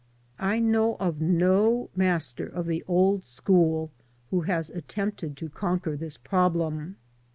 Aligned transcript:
85 0.39 0.45
I 0.53 0.59
know 0.59 0.95
of 0.95 1.21
no 1.21 1.91
master 1.95 2.47
of 2.47 2.65
the 2.65 2.83
old 2.87 3.23
school 3.23 3.91
who 4.31 4.41
has 4.41 4.71
attempted 4.71 5.37
to 5.37 5.47
conquer 5.47 5.95
this 5.95 6.17
problem. 6.17 6.95